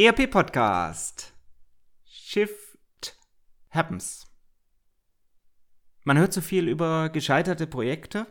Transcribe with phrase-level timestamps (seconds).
[0.00, 1.34] ERP Podcast.
[2.04, 3.18] Shift
[3.70, 4.28] happens.
[6.04, 8.28] Man hört so viel über gescheiterte Projekte.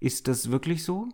[0.00, 1.10] Ist das wirklich so?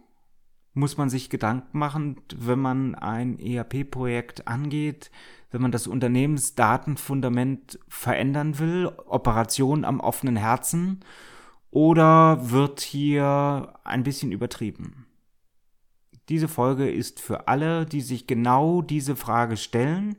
[0.74, 5.10] Muss man sich Gedanken machen, wenn man ein ERP-Projekt angeht,
[5.50, 11.00] wenn man das Unternehmensdatenfundament verändern will, Operation am offenen Herzen,
[11.72, 15.01] oder wird hier ein bisschen übertrieben?
[16.32, 20.16] Diese Folge ist für alle, die sich genau diese Frage stellen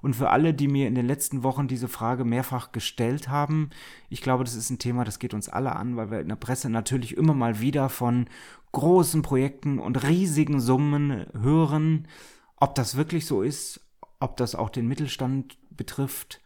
[0.00, 3.70] und für alle, die mir in den letzten Wochen diese Frage mehrfach gestellt haben.
[4.08, 6.34] Ich glaube, das ist ein Thema, das geht uns alle an, weil wir in der
[6.34, 8.26] Presse natürlich immer mal wieder von
[8.72, 12.08] großen Projekten und riesigen Summen hören.
[12.56, 16.40] Ob das wirklich so ist, ob das auch den Mittelstand betrifft,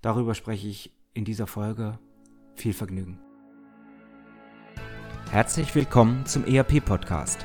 [0.00, 1.98] darüber spreche ich in dieser Folge.
[2.54, 3.20] Viel Vergnügen.
[5.30, 7.44] Herzlich willkommen zum ERP-Podcast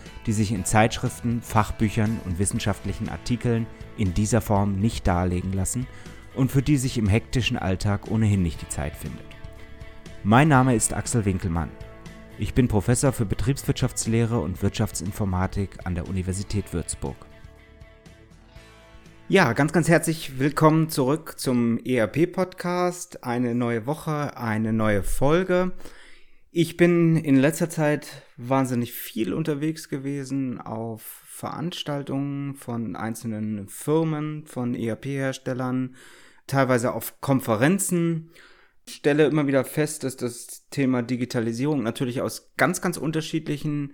[0.25, 5.87] die sich in Zeitschriften, Fachbüchern und wissenschaftlichen Artikeln in dieser Form nicht darlegen lassen
[6.35, 9.25] und für die sich im hektischen Alltag ohnehin nicht die Zeit findet.
[10.23, 11.71] Mein Name ist Axel Winkelmann.
[12.37, 17.15] Ich bin Professor für Betriebswirtschaftslehre und Wirtschaftsinformatik an der Universität Würzburg.
[19.27, 23.23] Ja, ganz, ganz herzlich willkommen zurück zum ERP-Podcast.
[23.23, 25.71] Eine neue Woche, eine neue Folge.
[26.51, 34.75] Ich bin in letzter Zeit wahnsinnig viel unterwegs gewesen auf Veranstaltungen von einzelnen Firmen, von
[34.75, 35.95] ERP-Herstellern,
[36.47, 38.31] teilweise auf Konferenzen.
[38.85, 43.93] Ich stelle immer wieder fest, dass das Thema Digitalisierung natürlich aus ganz, ganz unterschiedlichen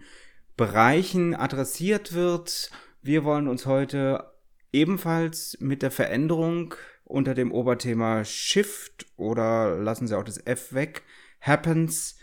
[0.55, 2.71] Bereichen adressiert wird.
[3.01, 4.31] Wir wollen uns heute
[4.71, 6.73] ebenfalls mit der Veränderung
[7.03, 11.03] unter dem Oberthema Shift oder lassen Sie auch das F weg,
[11.39, 12.16] Happens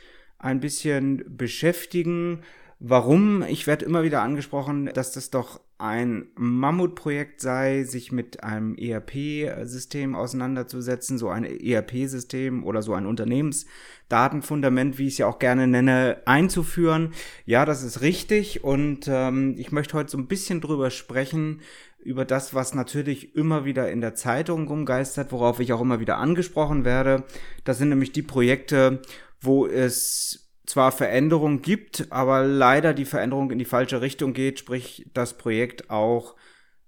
[0.45, 2.43] ein bisschen beschäftigen.
[2.79, 3.43] Warum?
[3.43, 10.15] Ich werde immer wieder angesprochen, dass das doch ein Mammutprojekt sei, sich mit einem ERP-System
[10.15, 16.19] auseinanderzusetzen, so ein ERP-System oder so ein Unternehmensdatenfundament, wie ich es ja auch gerne nenne,
[16.27, 17.13] einzuführen.
[17.47, 21.61] Ja, das ist richtig und ähm, ich möchte heute so ein bisschen drüber sprechen,
[22.05, 26.19] über das, was natürlich immer wieder in der Zeitung rumgeistert, worauf ich auch immer wieder
[26.19, 27.25] angesprochen werde.
[27.65, 29.01] Das sind nämlich die Projekte,
[29.45, 35.11] wo es zwar Veränderungen gibt, aber leider die Veränderung in die falsche Richtung geht, sprich
[35.13, 36.37] das Projekt auch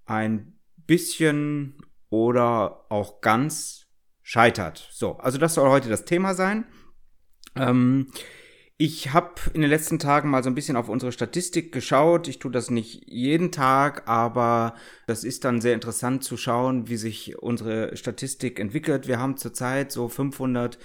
[0.05, 0.57] ein
[0.87, 1.75] bisschen
[2.09, 3.85] oder auch ganz
[4.23, 4.89] scheitert.
[4.91, 6.65] So, also das soll heute das Thema sein.
[7.55, 8.11] Ähm,
[8.79, 12.27] ich habe in den letzten Tagen mal so ein bisschen auf unsere Statistik geschaut.
[12.27, 14.75] Ich tue das nicht jeden Tag, aber
[15.07, 19.07] das ist dann sehr interessant zu schauen, wie sich unsere Statistik entwickelt.
[19.07, 20.77] Wir haben zurzeit so 500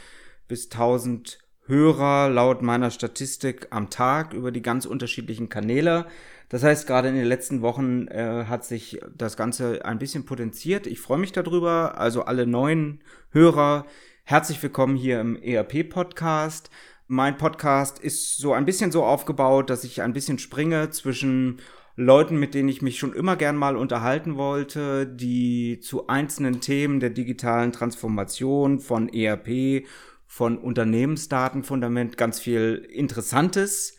[0.48, 6.06] bis 1000 Hörer laut meiner Statistik am Tag über die ganz unterschiedlichen Kanäle.
[6.48, 10.88] Das heißt, gerade in den letzten Wochen äh, hat sich das Ganze ein bisschen potenziert.
[10.88, 11.98] Ich freue mich darüber.
[11.98, 13.00] Also alle neuen
[13.30, 13.86] Hörer,
[14.24, 16.68] herzlich willkommen hier im ERP-Podcast.
[17.06, 21.60] Mein Podcast ist so ein bisschen so aufgebaut, dass ich ein bisschen springe zwischen
[21.94, 26.98] Leuten, mit denen ich mich schon immer gern mal unterhalten wollte, die zu einzelnen Themen
[26.98, 29.84] der digitalen Transformation von ERP
[30.32, 33.98] von Unternehmensdatenfundament ganz viel Interessantes,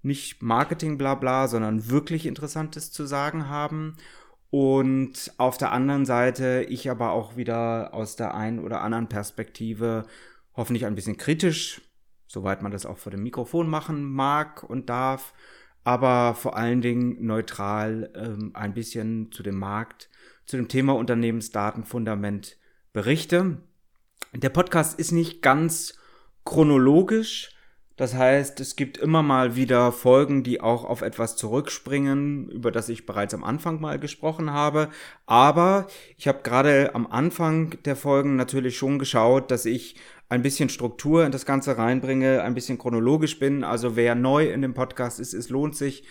[0.00, 3.98] nicht Marketing bla bla, sondern wirklich Interessantes zu sagen haben.
[4.48, 10.06] Und auf der anderen Seite ich aber auch wieder aus der einen oder anderen Perspektive
[10.54, 11.82] hoffentlich ein bisschen kritisch,
[12.28, 15.34] soweit man das auch vor dem Mikrofon machen mag und darf,
[15.84, 20.08] aber vor allen Dingen neutral ähm, ein bisschen zu dem Markt,
[20.46, 22.56] zu dem Thema Unternehmensdatenfundament
[22.94, 23.58] berichte.
[24.36, 25.94] Der Podcast ist nicht ganz
[26.44, 27.50] chronologisch.
[27.96, 32.88] Das heißt, es gibt immer mal wieder Folgen, die auch auf etwas zurückspringen, über das
[32.88, 34.88] ich bereits am Anfang mal gesprochen habe.
[35.26, 35.86] Aber
[36.16, 39.94] ich habe gerade am Anfang der Folgen natürlich schon geschaut, dass ich
[40.28, 43.62] ein bisschen Struktur in das Ganze reinbringe, ein bisschen chronologisch bin.
[43.62, 46.02] Also wer neu in dem Podcast ist, es lohnt sich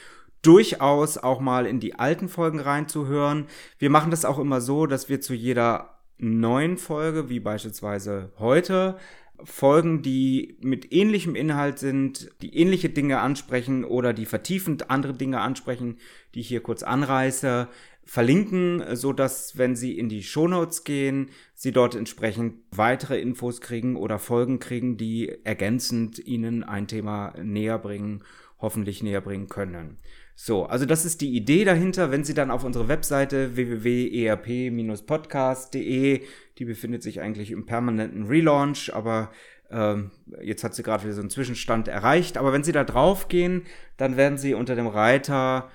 [0.42, 3.48] durchaus auch mal in die alten Folgen reinzuhören.
[3.80, 5.94] Wir machen das auch immer so, dass wir zu jeder
[6.24, 8.98] neuen Folge, wie beispielsweise heute,
[9.44, 15.42] Folgen, die mit ähnlichem Inhalt sind, die ähnliche Dinge ansprechen oder die vertiefend andere Dinge
[15.42, 15.98] ansprechen,
[16.34, 17.68] die ich hier kurz anreiße,
[18.06, 23.96] verlinken, so dass wenn Sie in die Shownotes gehen, Sie dort entsprechend weitere Infos kriegen
[23.96, 28.24] oder Folgen kriegen, die ergänzend Ihnen ein Thema näher bringen,
[28.60, 29.98] hoffentlich näher bringen können.
[30.36, 32.12] So, also das ist die Idee dahinter.
[32.12, 36.22] Wenn Sie dann auf unsere Webseite www.erp-podcast.de,
[36.58, 39.32] die befindet sich eigentlich im permanenten Relaunch, aber
[39.70, 42.38] ähm, jetzt hat sie gerade wieder so einen Zwischenstand erreicht.
[42.38, 43.64] Aber wenn Sie da drauf gehen,
[43.98, 45.70] dann werden Sie unter dem Reiter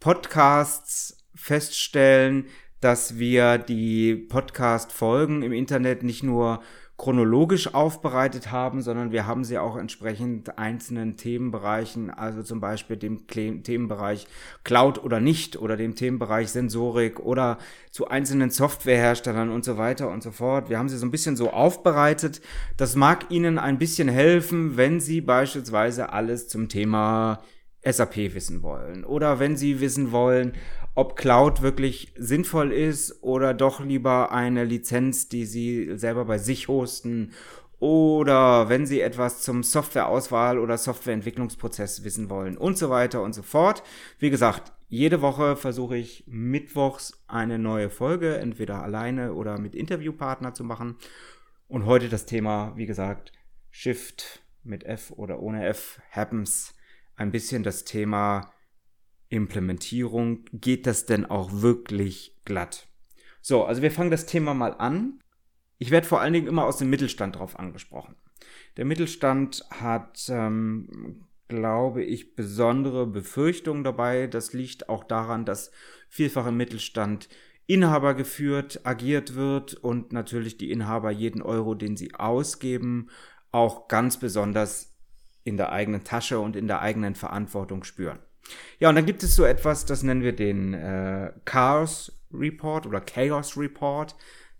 [0.00, 2.46] Podcasts feststellen,
[2.80, 6.62] dass wir die Podcast-Folgen im Internet nicht nur
[6.96, 13.26] chronologisch aufbereitet haben, sondern wir haben sie auch entsprechend einzelnen Themenbereichen, also zum Beispiel dem
[13.26, 14.28] Themenbereich
[14.62, 17.58] Cloud oder nicht oder dem Themenbereich Sensorik oder
[17.90, 20.70] zu einzelnen Softwareherstellern und so weiter und so fort.
[20.70, 22.40] Wir haben sie so ein bisschen so aufbereitet.
[22.76, 27.42] Das mag Ihnen ein bisschen helfen, wenn Sie beispielsweise alles zum Thema
[27.84, 30.52] SAP wissen wollen oder wenn Sie wissen wollen,
[30.94, 36.68] ob Cloud wirklich sinnvoll ist oder doch lieber eine Lizenz, die Sie selber bei sich
[36.68, 37.32] hosten
[37.80, 43.42] oder wenn Sie etwas zum Softwareauswahl oder Softwareentwicklungsprozess wissen wollen und so weiter und so
[43.42, 43.82] fort.
[44.18, 50.54] Wie gesagt, jede Woche versuche ich mittwochs eine neue Folge, entweder alleine oder mit Interviewpartner
[50.54, 50.96] zu machen.
[51.66, 53.32] Und heute das Thema, wie gesagt,
[53.70, 56.74] Shift mit F oder ohne F, Happens,
[57.16, 58.53] ein bisschen das Thema
[59.28, 62.88] Implementierung, geht das denn auch wirklich glatt?
[63.40, 65.20] So, also wir fangen das Thema mal an.
[65.78, 68.16] Ich werde vor allen Dingen immer aus dem Mittelstand drauf angesprochen.
[68.76, 74.26] Der Mittelstand hat, ähm, glaube ich, besondere Befürchtungen dabei.
[74.26, 75.70] Das liegt auch daran, dass
[76.08, 77.28] vielfach im Mittelstand
[77.66, 83.08] Inhaber geführt agiert wird und natürlich die Inhaber jeden Euro, den sie ausgeben,
[83.52, 84.94] auch ganz besonders
[85.44, 88.18] in der eigenen Tasche und in der eigenen Verantwortung spüren.
[88.78, 93.00] Ja, und dann gibt es so etwas, das nennen wir den äh, Chaos Report oder
[93.00, 94.16] Chaos Report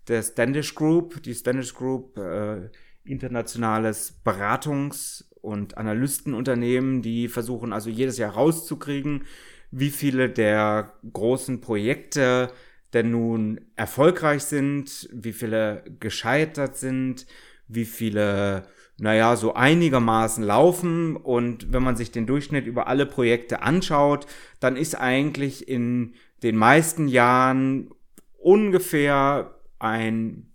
[0.07, 1.21] der Standish Group.
[1.23, 2.69] Die Standish Group, äh,
[3.03, 9.25] internationales Beratungs- und Analystenunternehmen, die versuchen also jedes Jahr rauszukriegen,
[9.71, 12.51] wie viele der großen Projekte
[12.93, 17.27] denn nun erfolgreich sind, wie viele gescheitert sind,
[17.67, 18.63] wie viele
[18.97, 21.15] naja, so einigermaßen laufen.
[21.15, 24.25] Und wenn man sich den Durchschnitt über alle Projekte anschaut,
[24.59, 27.89] dann ist eigentlich in den meisten Jahren
[28.37, 30.51] ungefähr ein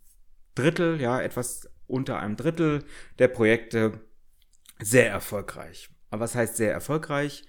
[0.54, 2.84] Drittel, ja, etwas unter einem Drittel
[3.18, 4.00] der Projekte
[4.78, 5.90] sehr erfolgreich.
[6.10, 7.44] Aber was heißt sehr erfolgreich?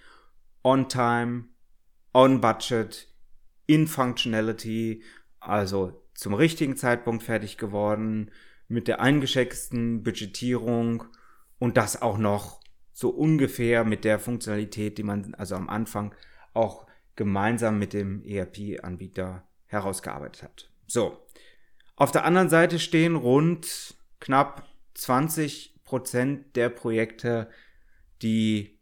[0.63, 1.45] On time,
[2.13, 3.07] on budget,
[3.65, 5.03] in functionality,
[5.39, 8.31] also zum richtigen Zeitpunkt fertig geworden,
[8.71, 11.03] mit der eingeschätzten Budgetierung
[11.59, 12.61] und das auch noch
[12.93, 16.15] so ungefähr mit der Funktionalität, die man also am Anfang
[16.53, 20.71] auch gemeinsam mit dem ERP-Anbieter herausgearbeitet hat.
[20.87, 21.25] So.
[21.95, 27.49] Auf der anderen Seite stehen rund knapp 20 Prozent der Projekte,
[28.21, 28.79] die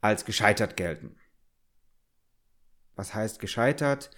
[0.00, 1.16] als gescheitert gelten.
[2.96, 4.10] Was heißt gescheitert?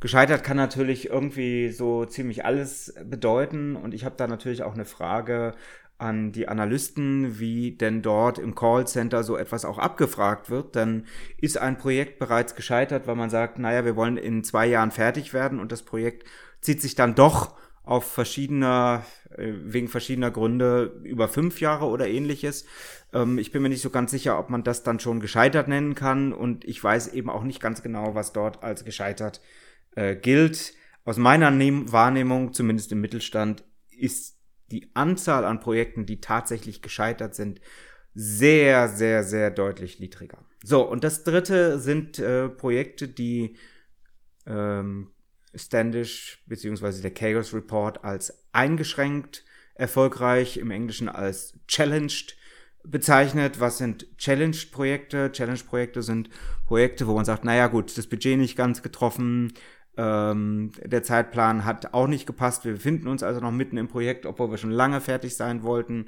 [0.00, 4.86] Gescheitert kann natürlich irgendwie so ziemlich alles bedeuten und ich habe da natürlich auch eine
[4.86, 5.54] Frage
[5.98, 10.74] an die Analysten, wie denn dort im Callcenter so etwas auch abgefragt wird.
[10.74, 11.04] Dann
[11.36, 15.34] ist ein Projekt bereits gescheitert, weil man sagt, naja, wir wollen in zwei Jahren fertig
[15.34, 16.26] werden und das Projekt
[16.62, 17.54] zieht sich dann doch
[17.84, 19.04] auf verschiedener,
[19.36, 22.64] äh, wegen verschiedener Gründe über fünf Jahre oder ähnliches.
[23.12, 25.94] Ähm, ich bin mir nicht so ganz sicher, ob man das dann schon gescheitert nennen
[25.94, 30.74] kann und ich weiß eben auch nicht ganz genau, was dort als gescheitert äh, gilt.
[31.04, 34.38] Aus meiner Nehm Wahrnehmung, zumindest im Mittelstand, ist
[34.70, 37.60] die Anzahl an Projekten, die tatsächlich gescheitert sind,
[38.14, 40.38] sehr, sehr, sehr deutlich niedriger.
[40.62, 43.56] So, und das dritte sind äh, Projekte, die
[44.46, 45.10] ähm,
[45.54, 47.02] Standish bzw.
[47.02, 49.44] der Chaos Report als eingeschränkt
[49.74, 52.36] erfolgreich, im Englischen als challenged
[52.84, 53.60] bezeichnet.
[53.60, 55.32] Was sind Challenged-Projekte?
[55.32, 56.28] Challenge-Projekte sind
[56.66, 59.52] Projekte, wo man sagt, naja gut, das Budget nicht ganz getroffen,
[59.96, 62.64] ähm, der Zeitplan hat auch nicht gepasst.
[62.64, 66.06] Wir befinden uns also noch mitten im Projekt, obwohl wir schon lange fertig sein wollten.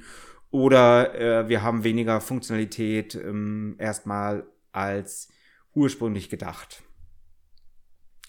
[0.51, 5.29] Oder äh, wir haben weniger Funktionalität ähm, erstmal als
[5.75, 6.83] ursprünglich gedacht.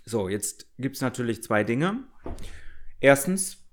[0.05, 2.03] So, jetzt gibt's natürlich zwei Dinge.
[2.99, 3.63] Erstens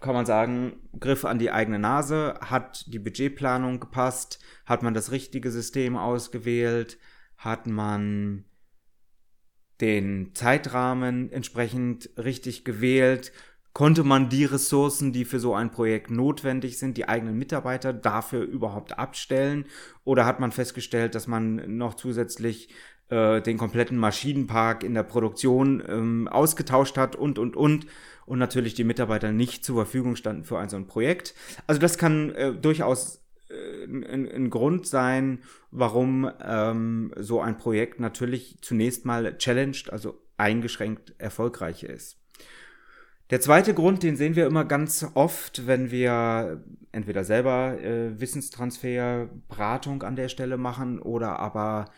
[0.00, 5.10] kann man sagen, Griff an die eigene Nase, hat die Budgetplanung gepasst, hat man das
[5.10, 6.98] richtige System ausgewählt,
[7.36, 8.44] hat man
[9.80, 13.32] den Zeitrahmen entsprechend richtig gewählt,
[13.72, 18.42] Konnte man die Ressourcen, die für so ein Projekt notwendig sind, die eigenen Mitarbeiter dafür
[18.42, 19.64] überhaupt abstellen?
[20.02, 22.70] Oder hat man festgestellt, dass man noch zusätzlich
[23.10, 27.86] äh, den kompletten Maschinenpark in der Produktion ähm, ausgetauscht hat und, und, und?
[28.26, 31.34] Und natürlich die Mitarbeiter nicht zur Verfügung standen für ein so ein Projekt.
[31.68, 33.22] Also das kann äh, durchaus
[33.84, 35.40] ein, ein, Grund sein,
[35.70, 42.18] warum ähm, so ein Projekt natürlich zunächst mal challenged, also eingeschränkt erfolgreich ist.
[43.30, 49.28] Der zweite Grund, den sehen wir immer ganz oft, wenn wir entweder selber äh, Wissenstransfer,
[49.48, 51.90] Beratung an der Stelle machen oder aber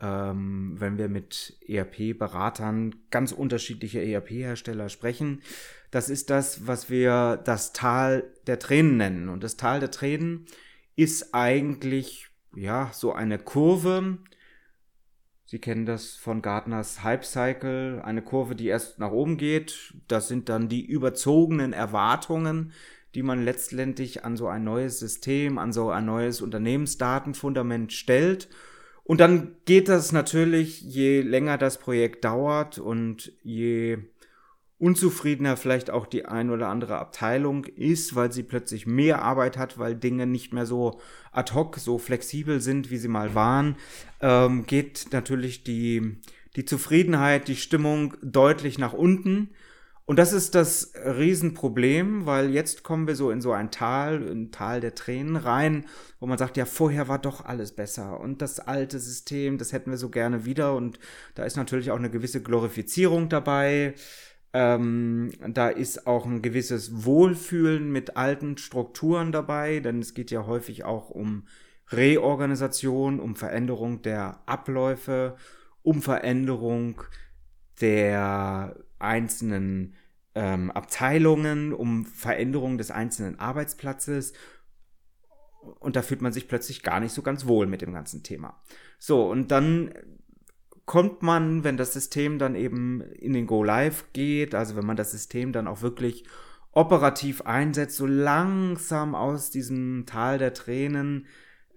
[0.00, 5.42] ähm, wenn wir mit ERP-Beratern ganz unterschiedliche ERP-Hersteller sprechen.
[5.90, 9.28] Das ist das, was wir das Tal der Tränen nennen.
[9.28, 10.46] Und das Tal der Tränen
[10.98, 14.18] ist eigentlich ja so eine Kurve,
[15.50, 19.94] Sie kennen das von Gartners Hype Cycle, eine Kurve, die erst nach oben geht.
[20.06, 22.72] Das sind dann die überzogenen Erwartungen,
[23.14, 28.50] die man letztendlich an so ein neues System, an so ein neues Unternehmensdatenfundament stellt.
[29.04, 34.00] Und dann geht das natürlich, je länger das Projekt dauert und je
[34.78, 39.78] unzufriedener vielleicht auch die ein oder andere Abteilung ist, weil sie plötzlich mehr Arbeit hat,
[39.78, 41.00] weil Dinge nicht mehr so
[41.32, 43.76] ad hoc, so flexibel sind, wie sie mal waren,
[44.20, 46.18] ähm, geht natürlich die,
[46.54, 49.50] die Zufriedenheit, die Stimmung deutlich nach unten.
[50.08, 54.52] Und das ist das Riesenproblem, weil jetzt kommen wir so in so ein Tal, ein
[54.52, 55.84] Tal der Tränen rein,
[56.18, 59.90] wo man sagt, ja, vorher war doch alles besser und das alte System, das hätten
[59.90, 60.98] wir so gerne wieder und
[61.34, 63.94] da ist natürlich auch eine gewisse Glorifizierung dabei.
[64.52, 70.46] Ähm, da ist auch ein gewisses Wohlfühlen mit alten Strukturen dabei, denn es geht ja
[70.46, 71.46] häufig auch um
[71.90, 75.36] Reorganisation, um Veränderung der Abläufe,
[75.82, 77.02] um Veränderung
[77.80, 79.94] der einzelnen
[80.34, 84.32] ähm, Abteilungen, um Veränderung des einzelnen Arbeitsplatzes.
[85.80, 88.62] Und da fühlt man sich plötzlich gar nicht so ganz wohl mit dem ganzen Thema.
[88.98, 89.92] So, und dann
[90.88, 94.96] kommt man, wenn das System dann eben in den Go Live geht, also wenn man
[94.96, 96.24] das System dann auch wirklich
[96.72, 101.26] operativ einsetzt, so langsam aus diesem Tal der Tränen,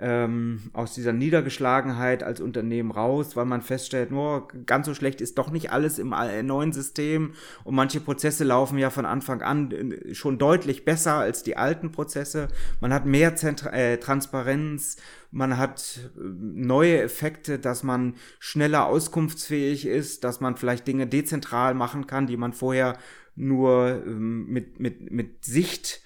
[0.01, 5.22] ähm, aus dieser Niedergeschlagenheit als Unternehmen raus, weil man feststellt, nur oh, ganz so schlecht
[5.22, 9.43] ist doch nicht alles im äh, neuen System und manche Prozesse laufen ja von Anfang
[9.43, 12.48] an äh, schon deutlich besser als die alten Prozesse.
[12.79, 14.98] Man hat mehr Zentra äh, Transparenz,
[15.29, 21.75] man hat äh, neue Effekte, dass man schneller auskunftsfähig ist, dass man vielleicht Dinge dezentral
[21.75, 22.98] machen kann, die man vorher
[23.36, 26.01] nur ähm, mit, mit, mit Sicht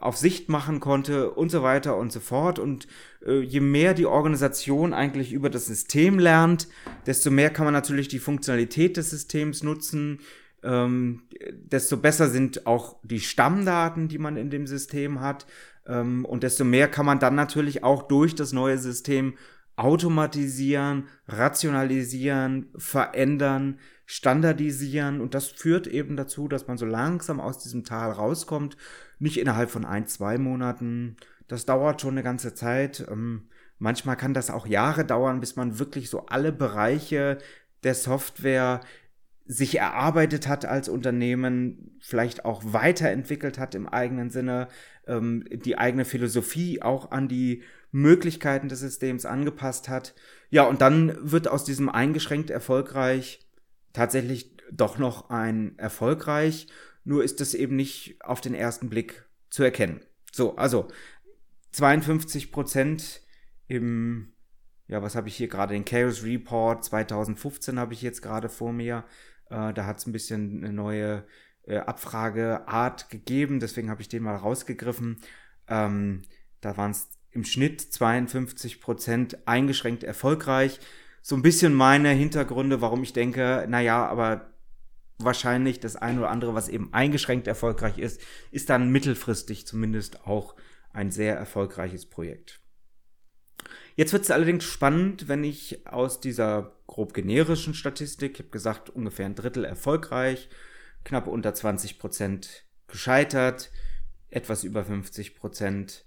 [0.00, 2.58] auf Sicht machen konnte und so weiter und so fort.
[2.58, 2.86] Und
[3.24, 6.68] äh, je mehr die Organisation eigentlich über das System lernt,
[7.06, 10.20] desto mehr kann man natürlich die Funktionalität des Systems nutzen,
[10.62, 11.22] ähm,
[11.52, 15.46] desto besser sind auch die Stammdaten, die man in dem System hat.
[15.86, 19.34] Ähm, und desto mehr kann man dann natürlich auch durch das neue System
[19.76, 25.20] automatisieren, rationalisieren, verändern, standardisieren.
[25.20, 28.76] Und das führt eben dazu, dass man so langsam aus diesem Tal rauskommt.
[29.18, 31.16] Nicht innerhalb von ein, zwei Monaten.
[31.48, 33.06] Das dauert schon eine ganze Zeit.
[33.10, 37.38] Ähm, manchmal kann das auch Jahre dauern, bis man wirklich so alle Bereiche
[37.82, 38.80] der Software
[39.46, 44.68] sich erarbeitet hat als Unternehmen, vielleicht auch weiterentwickelt hat im eigenen Sinne,
[45.06, 50.14] ähm, die eigene Philosophie auch an die Möglichkeiten des Systems angepasst hat.
[50.50, 53.40] Ja, und dann wird aus diesem eingeschränkt erfolgreich
[53.92, 56.66] tatsächlich doch noch ein erfolgreich,
[57.04, 60.00] nur ist das eben nicht auf den ersten Blick zu erkennen.
[60.32, 60.88] So, also
[61.72, 63.22] 52 Prozent
[63.68, 64.32] im,
[64.88, 68.72] ja, was habe ich hier gerade, den Chaos Report 2015 habe ich jetzt gerade vor
[68.72, 69.04] mir.
[69.54, 71.24] Äh, da hat es ein bisschen eine neue
[71.66, 75.18] äh, Abfrageart gegeben, deswegen habe ich den mal rausgegriffen.
[75.68, 76.22] Ähm,
[76.60, 80.80] da waren es im Schnitt 52 Prozent eingeschränkt erfolgreich.
[81.22, 84.50] So ein bisschen meine Hintergründe, warum ich denke, naja, aber
[85.18, 88.20] wahrscheinlich das eine oder andere, was eben eingeschränkt erfolgreich ist,
[88.50, 90.56] ist dann mittelfristig zumindest auch
[90.92, 92.60] ein sehr erfolgreiches Projekt.
[93.96, 98.90] Jetzt wird es allerdings spannend, wenn ich aus dieser grob generischen Statistik, ich habe gesagt,
[98.90, 100.48] ungefähr ein Drittel erfolgreich,
[101.04, 103.70] knapp unter 20 Prozent gescheitert,
[104.30, 106.06] etwas über 50 Prozent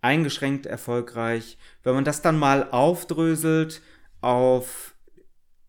[0.00, 1.58] eingeschränkt erfolgreich.
[1.82, 3.82] Wenn man das dann mal aufdröselt
[4.20, 4.94] auf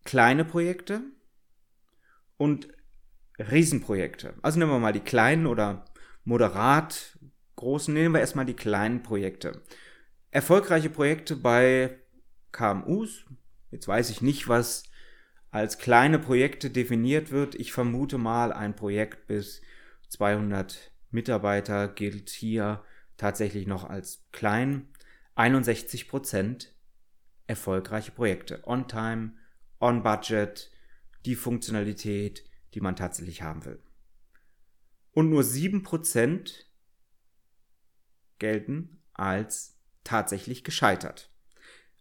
[0.04, 1.02] kleine Projekte
[2.38, 2.68] und
[3.38, 4.34] Riesenprojekte.
[4.40, 5.84] Also nehmen wir mal die kleinen oder
[6.24, 7.18] moderat
[7.56, 9.62] großen, nehmen wir erstmal die kleinen Projekte.
[10.36, 11.98] Erfolgreiche Projekte bei
[12.52, 13.24] KMUs.
[13.70, 14.82] Jetzt weiß ich nicht, was
[15.50, 17.54] als kleine Projekte definiert wird.
[17.54, 19.62] Ich vermute mal ein Projekt bis
[20.10, 22.84] 200 Mitarbeiter gilt hier
[23.16, 24.88] tatsächlich noch als klein.
[25.36, 26.74] 61 Prozent
[27.46, 28.60] erfolgreiche Projekte.
[28.66, 29.32] On time,
[29.80, 30.70] on budget,
[31.24, 33.80] die Funktionalität, die man tatsächlich haben will.
[35.12, 36.70] Und nur 7 Prozent
[38.38, 39.75] gelten als
[40.06, 41.30] tatsächlich gescheitert.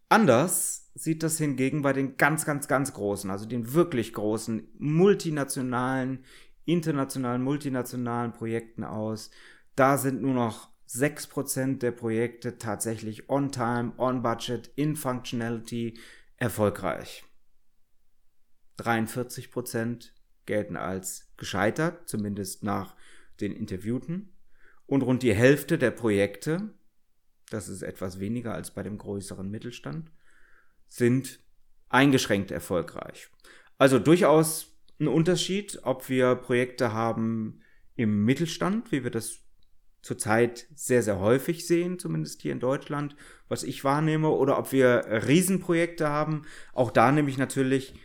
[0.08, 6.24] Anders sieht das hingegen bei den ganz, ganz, ganz großen, also den wirklich großen, multinationalen,
[6.66, 9.32] internationalen, multinationalen Projekten aus.
[9.76, 15.98] Da sind nur noch 6% der Projekte tatsächlich on time, on budget, in Functionality
[16.38, 17.24] erfolgreich.
[18.80, 20.12] 43%
[20.46, 22.96] gelten als gescheitert, zumindest nach
[23.42, 24.34] den Interviewten.
[24.86, 26.74] Und rund die Hälfte der Projekte,
[27.50, 30.12] das ist etwas weniger als bei dem größeren Mittelstand,
[30.88, 31.40] sind
[31.90, 33.30] eingeschränkt erfolgreich.
[33.78, 37.62] Also durchaus ein Unterschied, ob wir Projekte haben
[37.96, 39.40] im Mittelstand, wie wir das
[40.02, 43.16] zurzeit sehr, sehr häufig sehen, zumindest hier in Deutschland,
[43.50, 46.44] was ich wahrnehme, oder ob wir Riesenprojekte haben.
[46.74, 47.96] Auch da nehme ich natürlich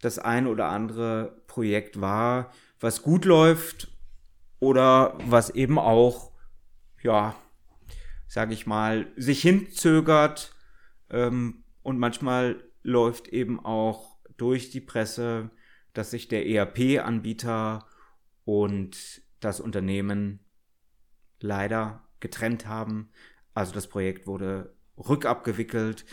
[0.00, 3.88] das ein oder andere Projekt wahr, was gut läuft
[4.60, 6.32] oder was eben auch,
[7.02, 7.34] ja,
[8.26, 10.54] sage ich mal, sich hinzögert
[11.10, 15.50] ähm, und manchmal läuft eben auch durch die Presse,
[15.92, 17.86] dass sich der ERP-Anbieter
[18.44, 20.40] und das Unternehmen
[21.40, 23.10] leider getrennt haben.
[23.54, 26.04] Also das Projekt wurde rückabgewickelt.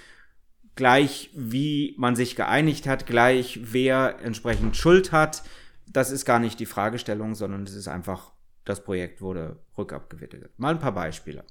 [0.75, 5.43] Gleich wie man sich geeinigt hat, gleich wer entsprechend Schuld hat,
[5.85, 8.31] das ist gar nicht die Fragestellung, sondern es ist einfach,
[8.65, 10.49] das Projekt wurde rückabgewickelt.
[10.57, 11.45] Mal ein paar Beispiele.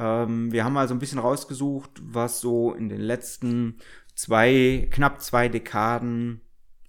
[0.00, 3.76] Ähm, wir haben mal so ein bisschen rausgesucht, was so in den letzten
[4.14, 6.40] zwei, knapp zwei Dekaden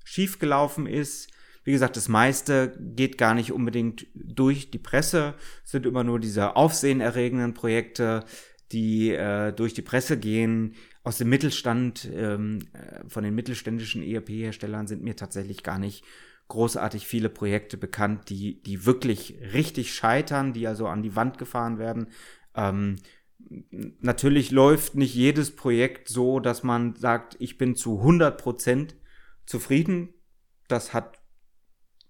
[0.05, 1.29] schiefgelaufen ist.
[1.63, 6.55] Wie gesagt, das meiste geht gar nicht unbedingt durch die Presse, sind immer nur diese
[6.55, 8.23] aufsehenerregenden Projekte,
[8.71, 10.75] die äh, durch die Presse gehen.
[11.03, 16.05] Aus dem Mittelstand, ähm, äh, von den mittelständischen ERP-Herstellern sind mir tatsächlich gar nicht
[16.47, 21.77] großartig viele Projekte bekannt, die, die wirklich richtig scheitern, die also an die Wand gefahren
[21.77, 22.07] werden.
[22.55, 22.97] Ähm,
[23.99, 28.95] natürlich läuft nicht jedes Projekt so, dass man sagt, ich bin zu 100 Prozent
[29.45, 30.09] zufrieden.
[30.67, 31.19] Das hat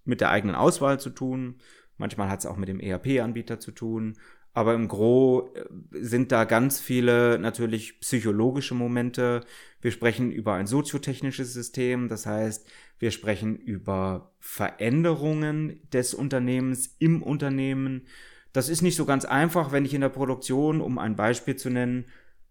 [0.04, 1.56] mit der eigenen Auswahl zu tun.
[1.96, 4.18] Manchmal hat es auch mit dem ERP-Anbieter zu tun.
[4.54, 9.44] Aber im Gro äh, sind da ganz viele natürlich psychologische Momente.
[9.80, 12.08] Wir sprechen über ein soziotechnisches System.
[12.08, 18.06] Das heißt, wir sprechen über Veränderungen des Unternehmens im Unternehmen.
[18.52, 21.70] Das ist nicht so ganz einfach, wenn ich in der Produktion, um ein Beispiel zu
[21.70, 22.06] nennen,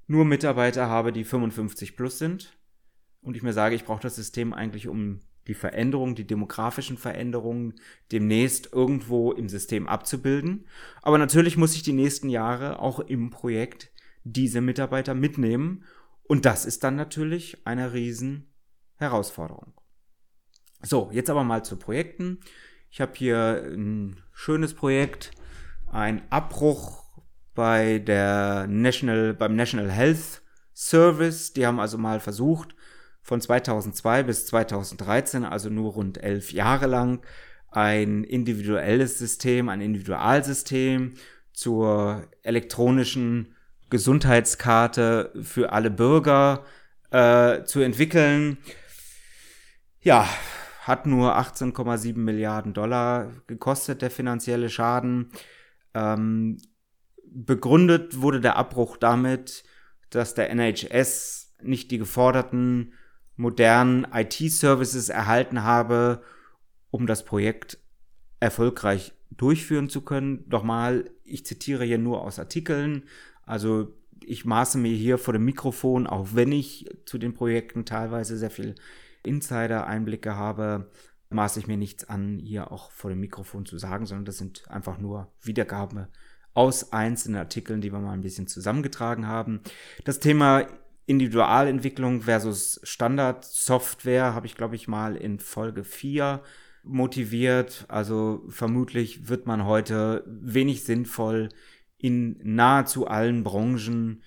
[0.08, 2.58] nur Mitarbeiter habe, die 55 plus sind
[3.22, 7.74] und ich mir sage, ich brauche das System eigentlich, um die Veränderungen, die demografischen Veränderungen
[8.12, 10.68] demnächst irgendwo im System abzubilden.
[11.02, 13.92] Aber natürlich muss ich die nächsten Jahre auch im Projekt
[14.24, 15.84] diese Mitarbeiter mitnehmen.
[16.24, 18.54] Und das ist dann natürlich eine riesen
[18.98, 19.74] Herausforderung.
[20.84, 22.40] So, jetzt aber mal zu Projekten.
[22.92, 25.32] Ich habe hier ein schönes Projekt,
[25.92, 27.04] ein Abbruch
[27.54, 30.42] bei der National, beim National Health
[30.74, 31.54] Service.
[31.54, 32.76] Die haben also mal versucht,
[33.22, 37.22] von 2002 bis 2013, also nur rund elf Jahre lang,
[37.70, 41.14] ein individuelles System, ein Individualsystem
[41.54, 43.56] zur elektronischen
[43.90, 46.66] Gesundheitskarte für alle Bürger
[47.12, 48.58] äh, zu entwickeln.
[50.02, 50.28] Ja,
[50.82, 55.32] hat nur 18,7 Milliarden Dollar gekostet, der finanzielle Schaden.
[55.94, 56.58] Ähm,
[57.26, 59.64] begründet wurde der Abbruch damit,
[60.10, 62.94] dass der NHS nicht die geforderten
[63.36, 66.22] modernen IT-Services erhalten habe,
[66.90, 67.80] um das Projekt
[68.40, 70.44] erfolgreich durchführen zu können.
[70.50, 73.04] Doch mal, ich zitiere hier nur aus Artikeln.
[73.46, 78.38] Also ich maße mir hier vor dem Mikrofon, auch wenn ich zu den Projekten teilweise
[78.38, 78.76] sehr viel
[79.24, 80.90] Insider-Einblicke habe,
[81.32, 84.70] maße ich mir nichts an, hier auch vor dem Mikrofon zu sagen, sondern das sind
[84.70, 86.08] einfach nur Wiedergaben
[86.54, 89.62] aus einzelnen Artikeln, die wir mal ein bisschen zusammengetragen haben.
[90.04, 90.68] Das Thema
[91.06, 96.42] Individualentwicklung versus Standardsoftware habe ich, glaube ich, mal in Folge 4
[96.84, 97.86] motiviert.
[97.88, 101.50] Also vermutlich wird man heute wenig sinnvoll
[101.98, 104.24] in nahezu allen Branchen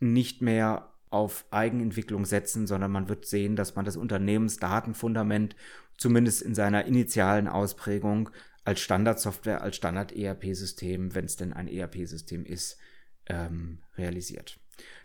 [0.00, 5.54] nicht mehr auf Eigenentwicklung setzen, sondern man wird sehen, dass man das Unternehmensdatenfundament
[5.96, 8.30] zumindest in seiner initialen Ausprägung
[8.64, 12.78] als Standardsoftware, als Standard-ERP-System, wenn es denn ein ERP-System ist,
[13.26, 14.58] ähm, realisiert.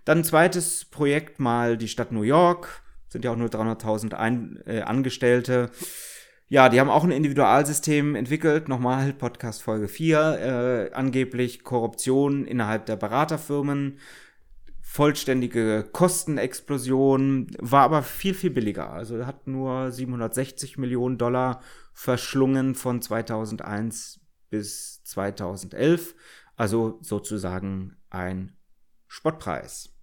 [0.05, 4.81] Dann ein zweites Projekt mal die Stadt New York, sind ja auch nur 300.000 äh,
[4.81, 5.71] Angestellte.
[6.47, 12.85] Ja, die haben auch ein Individualsystem entwickelt, nochmal Podcast Folge 4, äh, angeblich Korruption innerhalb
[12.87, 13.99] der Beraterfirmen,
[14.91, 18.89] vollständige Kostenexplosion, war aber viel, viel billiger.
[18.89, 21.61] Also hat nur 760 Millionen Dollar
[21.93, 26.15] verschlungen von 2001 bis 2011,
[26.55, 28.57] also sozusagen ein
[29.07, 29.95] Spottpreis.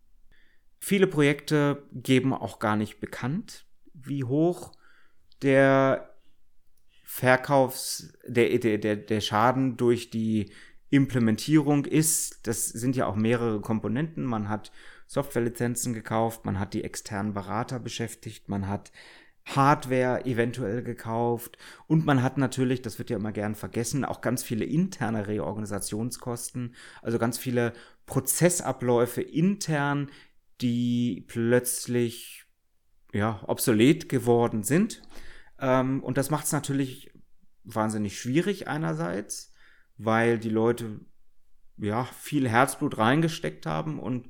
[0.79, 4.71] Viele Projekte geben auch gar nicht bekannt, wie hoch
[5.43, 6.15] der
[7.03, 10.53] Verkaufs, der, der, der, der Schaden durch die
[10.91, 12.47] Implementierung ist.
[12.47, 14.25] Das sind ja auch mehrere Komponenten.
[14.25, 14.73] Man hat
[15.07, 18.93] Softwarelizenzen gekauft, man hat die externen Berater beschäftigt, man hat
[19.47, 24.43] Hardware eventuell gekauft und man hat natürlich, das wird ja immer gern vergessen, auch ganz
[24.43, 27.73] viele interne Reorganisationskosten, also ganz viele
[28.07, 30.11] Prozessabläufe intern,
[30.61, 32.45] die plötzlich
[33.13, 35.03] ja obsolet geworden sind.
[35.61, 37.13] Ähm, und das macht es natürlich
[37.63, 39.53] wahnsinnig schwierig einerseits,
[39.99, 41.01] weil die Leute
[41.79, 44.29] ja viel Herzblut reingesteckt haben und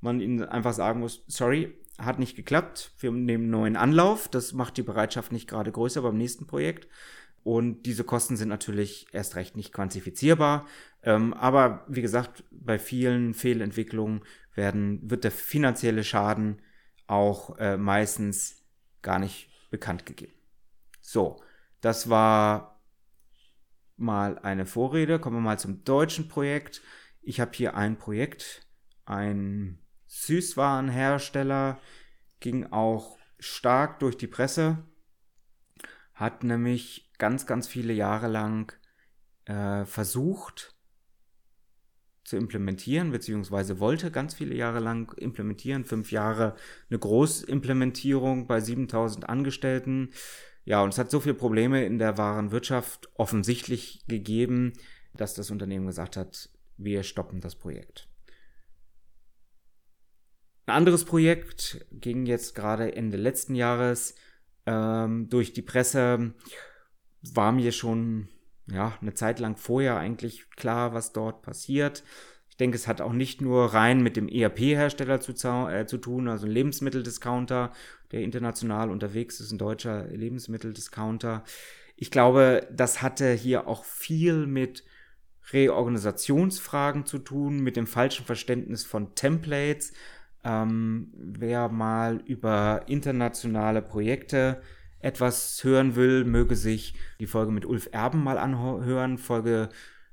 [0.00, 4.52] man ihnen einfach sagen muss, sorry, hat nicht geklappt, wir nehmen einen neuen Anlauf, das
[4.52, 6.88] macht die Bereitschaft nicht gerade größer beim nächsten Projekt.
[7.42, 10.66] Und diese Kosten sind natürlich erst recht nicht quantifizierbar.
[11.02, 14.22] Ähm, aber wie gesagt, bei vielen Fehlentwicklungen
[14.54, 16.60] werden, wird der finanzielle Schaden
[17.06, 18.64] auch äh, meistens
[19.02, 20.34] gar nicht bekannt gegeben.
[21.00, 21.40] So,
[21.80, 22.77] das war
[23.98, 25.18] mal eine Vorrede.
[25.18, 26.82] Kommen wir mal zum deutschen Projekt.
[27.22, 28.66] Ich habe hier ein Projekt,
[29.04, 31.80] ein Süßwarenhersteller,
[32.40, 34.78] ging auch stark durch die Presse,
[36.14, 38.72] hat nämlich ganz, ganz viele Jahre lang
[39.44, 40.74] äh, versucht
[42.24, 46.56] zu implementieren, beziehungsweise wollte ganz viele Jahre lang implementieren, fünf Jahre
[46.90, 50.10] eine Großimplementierung bei 7000 Angestellten
[50.68, 54.74] ja, und es hat so viele Probleme in der wahren Wirtschaft offensichtlich gegeben,
[55.14, 58.06] dass das Unternehmen gesagt hat, wir stoppen das Projekt.
[60.66, 64.14] Ein anderes Projekt ging jetzt gerade Ende letzten Jahres
[64.66, 66.34] ähm, durch die Presse,
[67.22, 68.28] war mir schon
[68.66, 72.04] ja, eine Zeit lang vorher eigentlich klar, was dort passiert.
[72.60, 75.32] Denke, es hat auch nicht nur rein mit dem ERP-Hersteller zu,
[75.68, 77.72] äh, zu tun, also ein Lebensmitteldiscounter
[78.10, 81.44] der international unterwegs ist, ein deutscher Lebensmitteldiscounter.
[81.96, 84.84] Ich glaube, das hatte hier auch viel mit
[85.52, 89.92] Reorganisationsfragen zu tun, mit dem falschen Verständnis von Templates.
[90.44, 94.62] Ähm, wer mal über internationale Projekte
[95.00, 99.18] etwas hören will, möge sich die Folge mit Ulf Erben mal anhören.
[99.18, 99.68] Folge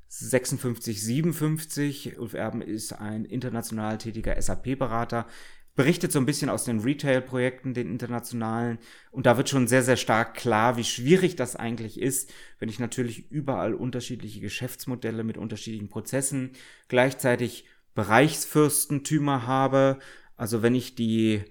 [0.08, 2.20] 56, 57.
[2.20, 5.28] Ulf Erben ist ein international tätiger SAP-Berater,
[5.76, 8.80] berichtet so ein bisschen aus den Retail-Projekten, den internationalen.
[9.12, 12.80] Und da wird schon sehr, sehr stark klar, wie schwierig das eigentlich ist, wenn ich
[12.80, 16.52] natürlich überall unterschiedliche Geschäftsmodelle mit unterschiedlichen Prozessen
[16.88, 20.00] gleichzeitig Bereichsfürstentümer habe.
[20.38, 21.44] Also wenn ich die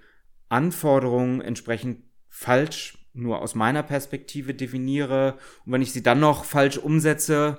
[0.49, 6.79] Anforderungen entsprechend falsch nur aus meiner Perspektive definiere und wenn ich sie dann noch falsch
[6.79, 7.59] umsetze,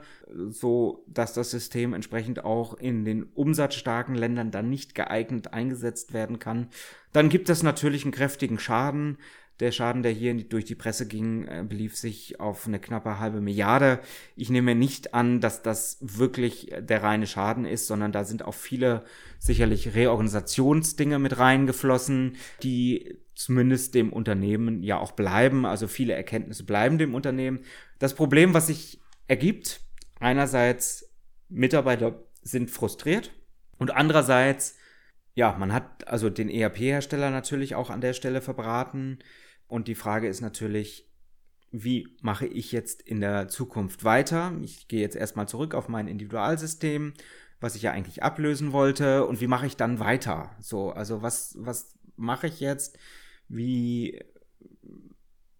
[0.49, 6.39] so dass das System entsprechend auch in den umsatzstarken Ländern dann nicht geeignet eingesetzt werden
[6.39, 6.67] kann,
[7.13, 9.17] dann gibt es natürlich einen kräftigen Schaden.
[9.61, 13.39] Der Schaden, der hier durch die Presse ging, äh, belief sich auf eine knappe halbe
[13.39, 14.01] Milliarde.
[14.35, 18.53] Ich nehme nicht an, dass das wirklich der reine Schaden ist, sondern da sind auch
[18.53, 19.05] viele
[19.39, 25.65] sicherlich Reorganisationsdinge mit reingeflossen, die zumindest dem Unternehmen ja auch bleiben.
[25.65, 27.59] Also viele Erkenntnisse bleiben dem Unternehmen.
[27.99, 29.81] Das Problem, was sich ergibt,
[30.19, 31.11] einerseits
[31.49, 33.31] Mitarbeiter sind frustriert
[33.77, 34.77] und andererseits,
[35.33, 39.19] ja, man hat also den ERP-Hersteller natürlich auch an der Stelle verbraten.
[39.67, 41.11] Und die Frage ist natürlich,
[41.71, 44.53] wie mache ich jetzt in der Zukunft weiter?
[44.61, 47.13] Ich gehe jetzt erstmal zurück auf mein Individualsystem,
[47.59, 49.25] was ich ja eigentlich ablösen wollte.
[49.25, 50.55] Und wie mache ich dann weiter?
[50.59, 52.97] So, also was, was mache ich jetzt?
[53.47, 54.19] Wie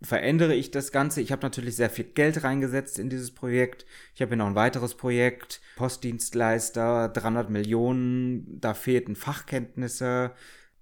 [0.02, 1.22] verändere ich das Ganze?
[1.22, 3.86] Ich habe natürlich sehr viel Geld reingesetzt in dieses Projekt.
[4.14, 10.32] Ich habe hier noch ein weiteres Projekt, Postdienstleister, 300 Millionen, da fehlten Fachkenntnisse.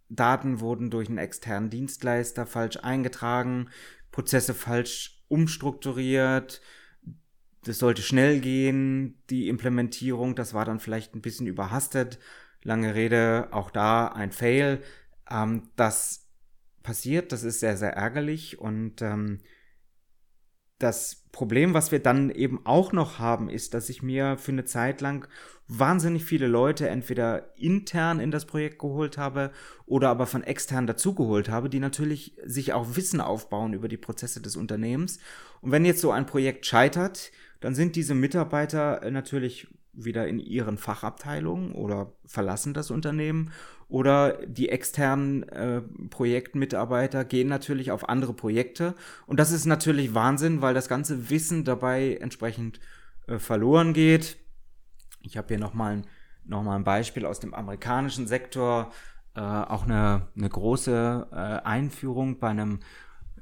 [0.10, 3.70] Daten wurden durch einen externen Dienstleister falsch eingetragen,
[4.12, 6.62] Prozesse falsch umstrukturiert.
[7.64, 12.20] Das sollte schnell gehen, die Implementierung, das war dann vielleicht ein bisschen überhastet.
[12.62, 14.82] Lange Rede, auch da ein Fail.
[15.30, 16.23] Ähm, das
[16.84, 17.32] passiert.
[17.32, 19.40] Das ist sehr, sehr ärgerlich und ähm,
[20.84, 24.66] das Problem, was wir dann eben auch noch haben, ist, dass ich mir für eine
[24.66, 25.28] Zeit lang
[25.68, 29.52] wahnsinnig viele Leute entweder intern in das Projekt geholt habe
[29.86, 34.42] oder aber von extern dazugeholt habe, die natürlich sich auch Wissen aufbauen über die Prozesse
[34.42, 35.20] des Unternehmens.
[35.62, 40.78] Und wenn jetzt so ein Projekt scheitert, dann sind diese Mitarbeiter natürlich wieder in ihren
[40.78, 43.52] Fachabteilungen oder verlassen das Unternehmen.
[43.88, 48.96] Oder die externen äh, Projektmitarbeiter gehen natürlich auf andere Projekte.
[49.28, 52.80] Und das ist natürlich Wahnsinn, weil das ganze Wissen dabei entsprechend
[53.28, 54.38] äh, verloren geht.
[55.22, 56.02] Ich habe hier nochmal
[56.46, 58.92] noch mal ein Beispiel aus dem amerikanischen Sektor,
[59.36, 62.80] äh, auch eine, eine große äh, Einführung bei einem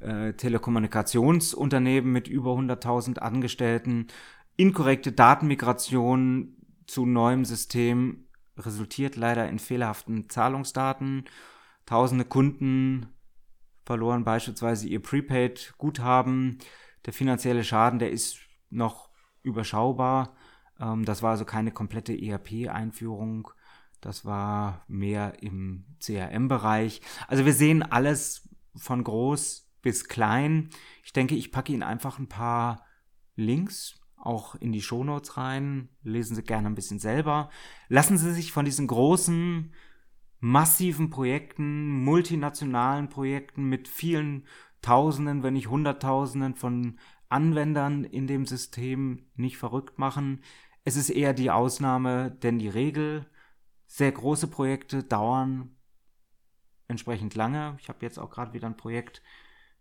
[0.00, 4.08] äh, Telekommunikationsunternehmen mit über 100.000 Angestellten
[4.56, 11.24] inkorrekte Datenmigration zu neuem System resultiert leider in fehlerhaften Zahlungsdaten.
[11.86, 13.06] Tausende Kunden
[13.84, 16.58] verloren beispielsweise ihr Prepaid-Guthaben.
[17.06, 18.38] Der finanzielle Schaden, der ist
[18.70, 19.10] noch
[19.42, 20.36] überschaubar.
[20.80, 23.50] Ähm, das war also keine komplette ERP-Einführung.
[24.00, 27.00] Das war mehr im CRM-Bereich.
[27.28, 30.70] Also wir sehen alles von groß bis klein.
[31.04, 32.84] Ich denke, ich packe Ihnen einfach ein paar
[33.34, 35.88] Links auch in die Shownotes rein.
[36.02, 37.50] Lesen Sie gerne ein bisschen selber.
[37.88, 39.72] Lassen Sie sich von diesen großen,
[40.40, 44.46] massiven Projekten, multinationalen Projekten mit vielen
[44.80, 50.42] Tausenden, wenn nicht Hunderttausenden von Anwendern in dem System nicht verrückt machen.
[50.84, 53.26] Es ist eher die Ausnahme, denn die Regel,
[53.86, 55.76] sehr große Projekte dauern
[56.88, 57.76] entsprechend lange.
[57.80, 59.22] Ich habe jetzt auch gerade wieder ein Projekt,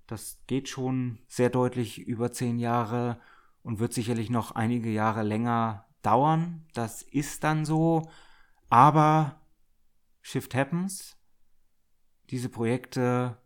[0.06, 3.19] das geht schon sehr deutlich über zehn Jahre
[3.63, 6.65] und wird sicherlich noch einige Jahre länger dauern.
[6.74, 8.10] Das ist dann so.
[8.69, 9.41] Aber
[10.21, 11.17] Shift Happens,
[12.30, 13.38] diese Projekte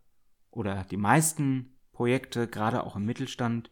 [0.51, 3.71] oder die meisten Projekte, gerade auch im Mittelstand,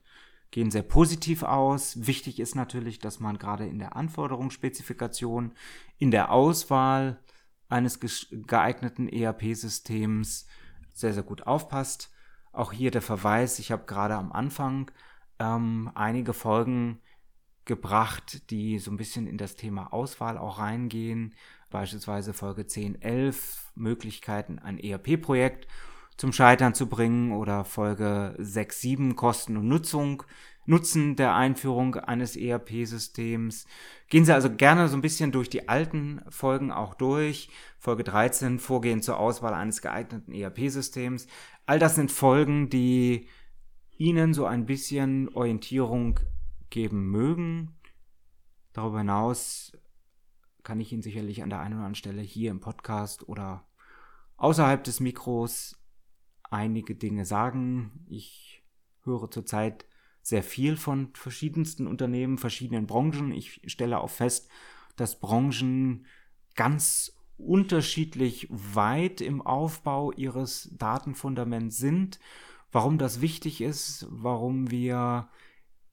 [0.51, 2.05] gehen sehr positiv aus.
[2.07, 5.53] Wichtig ist natürlich, dass man gerade in der Anforderungsspezifikation,
[5.97, 7.19] in der Auswahl
[7.69, 10.45] eines geeigneten ERP-Systems
[10.93, 12.11] sehr, sehr gut aufpasst.
[12.51, 14.91] Auch hier der Verweis, ich habe gerade am Anfang
[15.39, 16.99] ähm, einige Folgen
[17.65, 21.33] gebracht, die so ein bisschen in das Thema Auswahl auch reingehen.
[21.69, 25.67] Beispielsweise Folge 10, 11, Möglichkeiten, ein ERP-Projekt
[26.17, 30.23] zum Scheitern zu bringen oder Folge 6, 7, Kosten und Nutzung,
[30.65, 33.65] Nutzen der Einführung eines ERP-Systems.
[34.09, 37.49] Gehen Sie also gerne so ein bisschen durch die alten Folgen auch durch.
[37.79, 41.27] Folge 13, Vorgehen zur Auswahl eines geeigneten ERP-Systems.
[41.65, 43.27] All das sind Folgen, die
[44.03, 46.19] ihnen so ein bisschen Orientierung
[46.69, 47.79] geben mögen.
[48.73, 49.71] Darüber hinaus
[50.61, 53.65] kann ich Ihnen sicherlich an der einen oder anderen Stelle hier im Podcast oder
[54.35, 55.81] außerhalb des Mikros
[56.51, 58.05] einige Dinge sagen.
[58.09, 58.65] Ich
[59.03, 59.85] höre zurzeit
[60.21, 63.31] sehr viel von verschiedensten Unternehmen, verschiedenen Branchen.
[63.31, 64.49] Ich stelle auch fest,
[64.97, 66.07] dass Branchen
[66.55, 72.19] ganz unterschiedlich weit im Aufbau ihres Datenfundaments sind
[72.73, 75.29] warum das wichtig ist, warum wir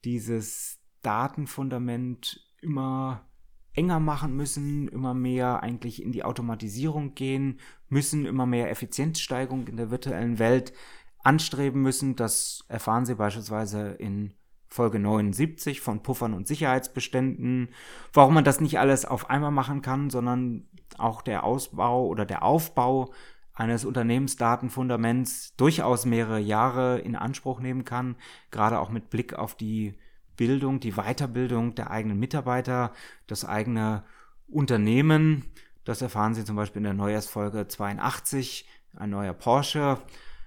[0.03, 3.25] dieses Datenfundament immer
[3.73, 9.77] enger machen müssen, immer mehr eigentlich in die Automatisierung gehen müssen, immer mehr Effizienzsteigerung in
[9.77, 10.73] der virtuellen Welt
[11.19, 12.15] anstreben müssen.
[12.15, 14.33] Das erfahren Sie beispielsweise in
[14.67, 17.69] Folge 79 von Puffern und Sicherheitsbeständen,
[18.13, 20.67] warum man das nicht alles auf einmal machen kann, sondern
[20.97, 23.13] auch der Ausbau oder der Aufbau
[23.53, 28.15] eines Unternehmensdatenfundaments durchaus mehrere Jahre in Anspruch nehmen kann,
[28.49, 29.95] gerade auch mit Blick auf die
[30.37, 32.93] Bildung, die Weiterbildung der eigenen Mitarbeiter,
[33.27, 34.03] das eigene
[34.47, 35.45] Unternehmen.
[35.83, 39.97] Das erfahren Sie zum Beispiel in der Neujahrsfolge 82, ein neuer Porsche.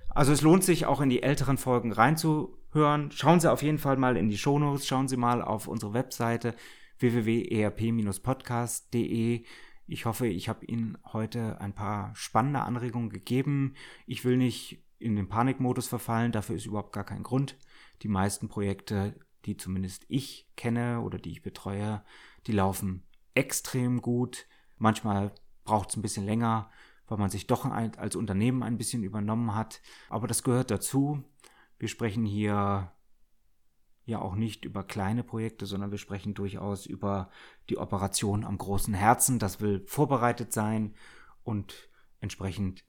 [0.09, 3.11] Also es lohnt sich auch in die älteren Folgen reinzuhören.
[3.11, 6.55] Schauen Sie auf jeden Fall mal in die Shownotes, schauen Sie mal auf unsere Webseite
[6.99, 9.45] www.erp-podcast.de.
[9.87, 13.75] Ich hoffe, ich habe Ihnen heute ein paar spannende Anregungen gegeben.
[14.07, 17.59] Ich will nicht in den Panikmodus verfallen, dafür ist überhaupt gar kein Grund.
[18.03, 22.03] Die meisten Projekte, die zumindest ich kenne oder die ich betreue,
[22.47, 23.03] die laufen
[23.35, 24.47] extrem gut.
[24.79, 26.70] Manchmal braucht es ein bisschen länger,
[27.07, 29.83] weil man sich doch als Unternehmen ein bisschen übernommen hat.
[30.09, 31.23] Aber das gehört dazu.
[31.79, 32.90] Wir sprechen hier
[34.05, 37.31] ja auch nicht über kleine Projekte, sondern wir sprechen durchaus über
[37.71, 39.38] die Operation am großen Herzen.
[39.38, 40.95] Das will vorbereitet sein
[41.43, 41.88] und
[42.21, 42.85] entsprechend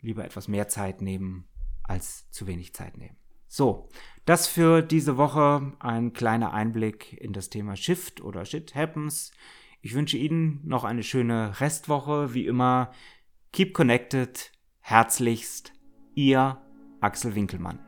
[0.00, 1.48] lieber etwas mehr Zeit nehmen
[1.82, 3.16] als zu wenig Zeit nehmen.
[3.48, 3.88] So,
[4.26, 9.32] das für diese Woche ein kleiner Einblick in das Thema Shift oder Shit Happens.
[9.80, 12.34] Ich wünsche Ihnen noch eine schöne Restwoche.
[12.34, 12.92] Wie immer,
[13.52, 14.52] keep connected.
[14.80, 15.72] Herzlichst,
[16.14, 16.60] Ihr
[17.00, 17.87] Axel Winkelmann.